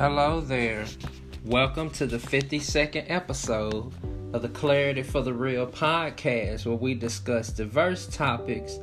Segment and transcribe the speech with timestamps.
[0.00, 0.86] Hello there.
[1.44, 3.92] Welcome to the 52nd episode
[4.32, 8.78] of the Clarity for the Real podcast, where we discuss diverse topics,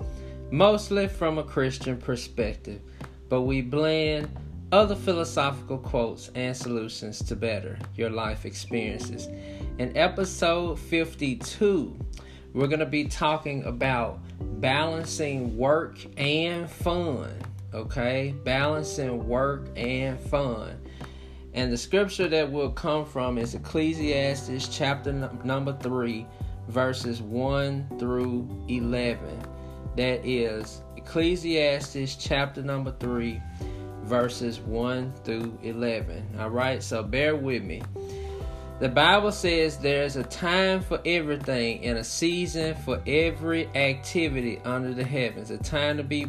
[0.52, 2.82] mostly from a Christian perspective,
[3.30, 4.30] but we blend
[4.72, 9.26] other philosophical quotes and solutions to better your life experiences.
[9.80, 11.98] In episode 52,
[12.54, 14.20] we're going to be talking about
[14.62, 17.34] balancing work and fun.
[17.74, 20.80] Okay, balancing work and fun.
[21.58, 25.12] And the scripture that will come from is Ecclesiastes chapter
[25.44, 26.24] number 3,
[26.68, 29.18] verses 1 through 11.
[29.96, 33.42] That is Ecclesiastes chapter number 3,
[34.04, 36.36] verses 1 through 11.
[36.38, 37.82] All right, so bear with me.
[38.80, 44.94] The Bible says there's a time for everything and a season for every activity under
[44.94, 46.26] the heavens, a time to be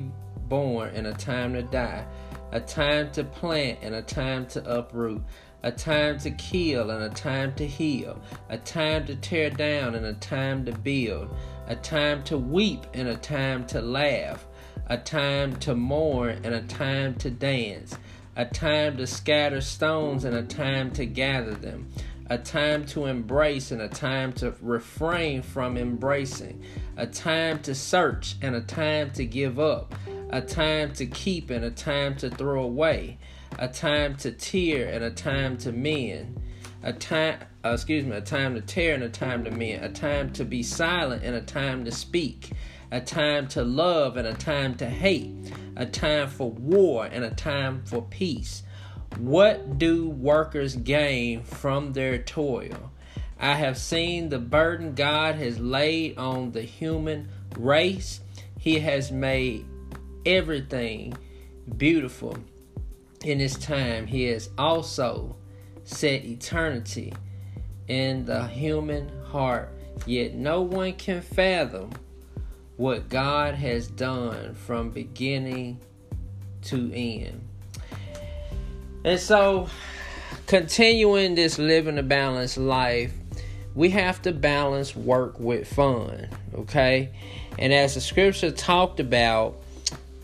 [0.48, 2.06] born and a time to die
[2.52, 5.22] a time to plant and a time to uproot,
[5.62, 10.06] a time to kill and a time to heal, a time to tear down and
[10.06, 11.34] a time to build,
[11.66, 14.46] a time to weep and a time to laugh,
[14.86, 17.98] a time to mourn and a time to dance,
[18.36, 21.90] a time to scatter stones and a time to gather them,
[22.30, 26.62] a time to embrace and a time to refrain from embracing,
[26.96, 29.94] a time to search and a time to give up
[30.30, 33.18] a time to keep and a time to throw away,
[33.58, 36.40] a time to tear and a time to mend,
[36.82, 39.88] a time uh, excuse me, a time to tear and a time to mend, a
[39.88, 42.52] time to be silent and a time to speak,
[42.90, 45.34] a time to love and a time to hate,
[45.76, 48.62] a time for war and a time for peace.
[49.16, 52.92] What do workers gain from their toil?
[53.40, 58.20] I have seen the burden God has laid on the human race.
[58.58, 59.64] He has made
[60.26, 61.16] everything
[61.76, 62.36] beautiful
[63.24, 65.36] in his time, he has also
[65.84, 67.12] set eternity
[67.88, 69.70] in the human heart.
[70.06, 71.90] Yet no one can fathom
[72.76, 75.80] what God has done from beginning
[76.62, 77.48] to end.
[79.04, 79.68] And so,
[80.46, 83.12] continuing this living a balanced life,
[83.74, 87.10] we have to balance work with fun, okay?
[87.58, 89.56] And as the scripture talked about,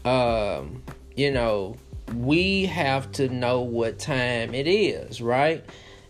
[0.04, 0.82] um,
[1.14, 1.76] you know,
[2.14, 5.64] we have to know what time it is, right?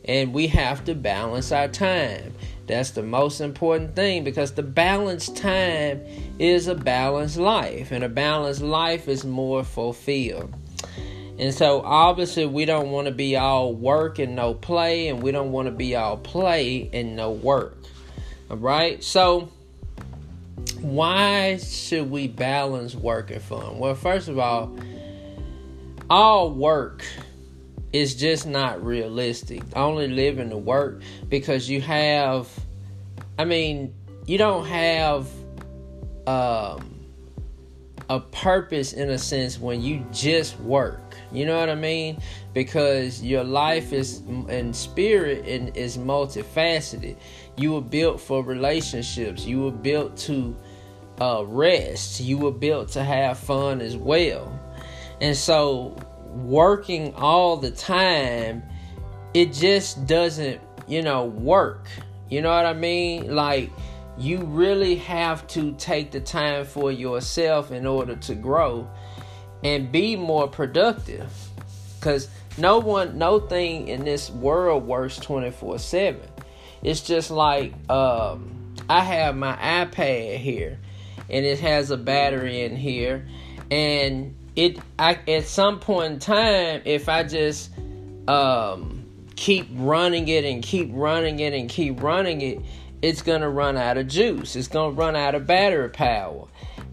[0.06, 2.34] And we have to balance our time.
[2.66, 6.02] That's the most important thing because the balanced time
[6.38, 10.54] is a balanced life, and a balanced life is more fulfilled.
[11.38, 15.32] And so, obviously, we don't want to be all work and no play, and we
[15.32, 17.76] don't want to be all play and no work.
[18.50, 19.02] All right?
[19.02, 19.50] So,
[20.80, 23.78] why should we balance work and fun?
[23.78, 24.78] Well, first of all,
[26.08, 27.04] all work
[27.92, 29.62] is just not realistic.
[29.74, 32.48] Only living to work because you have,
[33.38, 33.94] I mean,
[34.26, 35.28] you don't have
[36.26, 36.93] um,
[38.10, 41.16] a purpose in a sense when you just work.
[41.32, 42.20] You know what I mean?
[42.52, 47.16] Because your life is and spirit and is multifaceted.
[47.56, 49.46] You were built for relationships.
[49.46, 50.56] You were built to
[51.20, 52.20] uh, rest.
[52.20, 54.60] You were built to have fun as well.
[55.20, 55.96] And so,
[56.34, 58.62] working all the time,
[59.32, 61.88] it just doesn't, you know, work.
[62.28, 63.34] You know what I mean?
[63.34, 63.70] Like,
[64.16, 68.88] you really have to take the time for yourself in order to grow
[69.62, 71.30] and be more productive.
[71.98, 76.20] Because no one, no thing in this world works 24 7.
[76.82, 80.78] It's just like um, I have my iPad here
[81.30, 83.26] and it has a battery in here
[83.70, 87.70] and it I, at some point in time if i just
[88.28, 89.04] um,
[89.36, 92.60] keep running it and keep running it and keep running it
[93.04, 96.46] it's gonna run out of juice it's gonna run out of battery power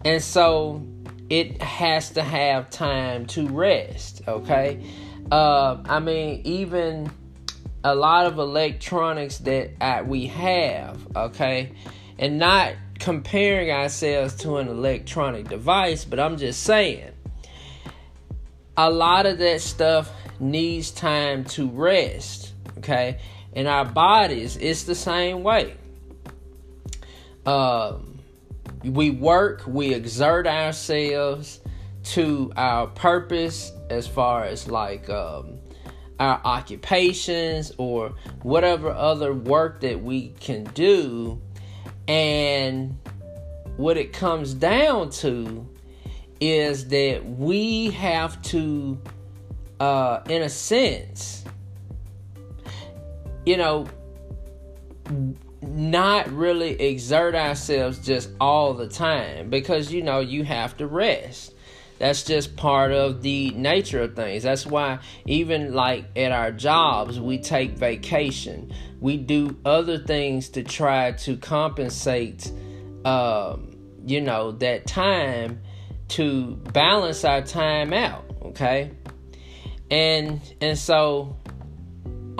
[0.04, 0.82] and so
[1.30, 4.84] it has to have time to rest okay
[5.30, 7.10] uh, i mean even
[7.84, 11.72] a lot of electronics that I, we have okay
[12.18, 17.10] and not comparing ourselves to an electronic device, but I'm just saying
[18.76, 20.08] a lot of that stuff
[20.38, 23.18] needs time to rest, okay?
[23.54, 25.74] In our bodies, it's the same way.
[27.46, 28.18] Um,
[28.84, 31.60] we work, we exert ourselves
[32.04, 35.58] to our purpose as far as like um,
[36.18, 41.40] our occupations or whatever other work that we can do.
[42.08, 42.98] And
[43.76, 45.66] what it comes down to
[46.40, 48.98] is that we have to
[49.82, 51.44] uh, in a sense,
[53.44, 53.86] you know,
[55.60, 61.54] not really exert ourselves just all the time because you know you have to rest.
[61.98, 64.42] That's just part of the nature of things.
[64.42, 68.72] That's why even like at our jobs we take vacation.
[69.00, 72.50] We do other things to try to compensate
[73.04, 75.60] um, you know that time
[76.08, 78.90] to balance our time out okay?
[79.90, 81.36] And and so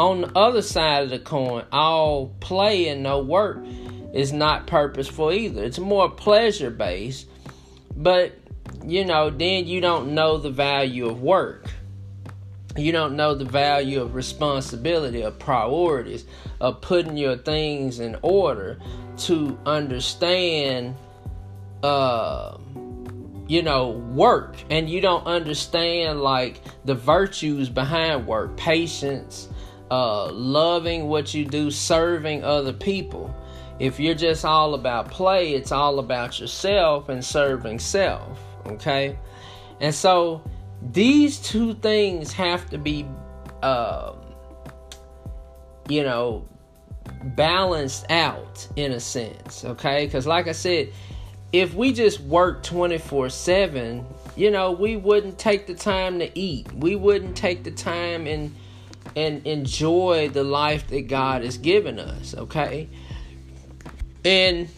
[0.02, 3.64] on the other side of the coin, all play and no work
[4.12, 5.62] is not purposeful either.
[5.62, 7.28] It's more pleasure based,
[7.94, 8.32] but
[8.84, 11.70] you know, then you don't know the value of work.
[12.76, 16.24] You don't know the value of responsibility, of priorities,
[16.60, 18.80] of putting your things in order
[19.18, 20.96] to understand,
[21.84, 22.56] uh,
[23.46, 24.56] you know, work.
[24.68, 29.48] And you don't understand like the virtues behind work, patience,
[29.92, 33.34] uh, loving what you do, serving other people.
[33.78, 38.40] If you're just all about play, it's all about yourself and serving self.
[38.64, 39.18] Okay?
[39.82, 40.42] And so
[40.92, 43.06] these two things have to be,
[43.62, 44.14] uh,
[45.90, 46.48] you know,
[47.36, 49.62] balanced out in a sense.
[49.62, 50.06] Okay?
[50.06, 50.90] Because, like I said,
[51.52, 54.06] if we just work 24 7,
[54.36, 56.72] you know, we wouldn't take the time to eat.
[56.72, 58.54] We wouldn't take the time and
[59.16, 62.88] and enjoy the life that God has given us, okay?
[64.24, 64.68] And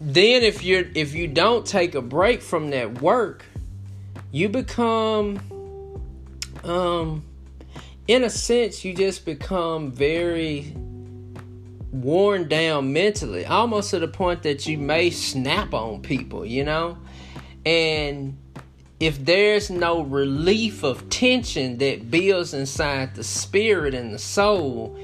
[0.00, 3.44] then if you're if you don't take a break from that work,
[4.30, 5.40] you become
[6.64, 7.24] um
[8.08, 10.74] in a sense you just become very
[11.92, 16.96] worn down mentally, almost to the point that you may snap on people, you know?
[17.64, 18.36] And
[19.02, 24.96] if there's no relief of tension that builds inside the spirit and the soul,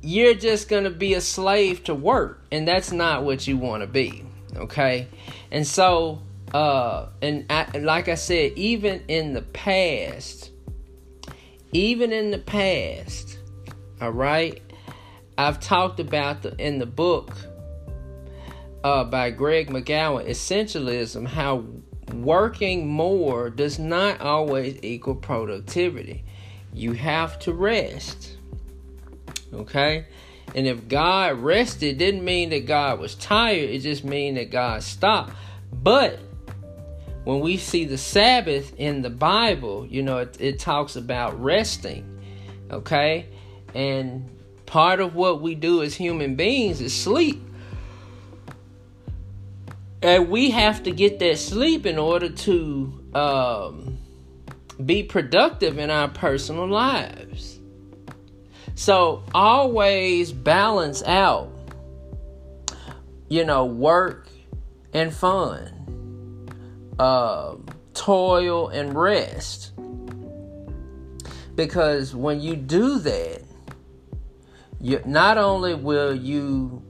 [0.00, 2.44] you're just going to be a slave to work.
[2.52, 4.24] And that's not what you want to be.
[4.54, 5.08] Okay.
[5.50, 6.22] And so,
[6.52, 10.52] uh, and, I, like I said, even in the past,
[11.72, 13.36] even in the past,
[14.00, 14.62] all right,
[15.36, 17.32] I've talked about the in the book
[18.84, 21.64] uh, by Greg McKeown, Essentialism, how
[22.22, 26.24] working more does not always equal productivity.
[26.72, 28.36] You have to rest.
[29.52, 30.06] Okay?
[30.54, 34.82] And if God rested, didn't mean that God was tired, it just means that God
[34.82, 35.32] stopped.
[35.72, 36.20] But
[37.24, 42.20] when we see the Sabbath in the Bible, you know, it, it talks about resting.
[42.70, 43.26] Okay?
[43.74, 44.28] And
[44.66, 47.42] part of what we do as human beings is sleep.
[50.04, 53.98] And we have to get that sleep in order to um,
[54.84, 57.58] be productive in our personal lives.
[58.74, 61.50] So always balance out,
[63.28, 64.28] you know, work
[64.92, 65.70] and fun,
[66.98, 67.54] uh,
[67.94, 69.72] toil and rest.
[71.54, 73.42] Because when you do that,
[74.82, 76.82] you not only will you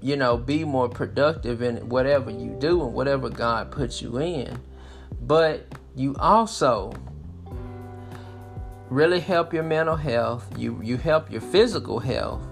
[0.00, 4.58] you know, be more productive in whatever you do and whatever God puts you in.
[5.20, 5.66] But
[5.96, 6.92] you also
[8.88, 12.42] really help your mental health, you you help your physical health.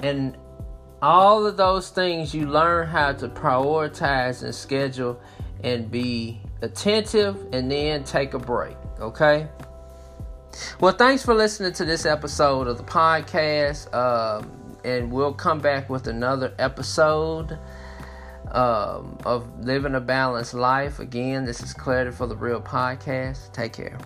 [0.00, 0.36] And
[1.00, 5.20] all of those things you learn how to prioritize and schedule
[5.62, 9.48] and be attentive and then take a break, okay?
[10.80, 13.92] Well, thanks for listening to this episode of the podcast.
[13.94, 17.58] Um, and we'll come back with another episode
[18.52, 21.00] um, of living a balanced life.
[21.00, 23.52] Again, this is Clarity for the Real podcast.
[23.52, 23.98] Take care.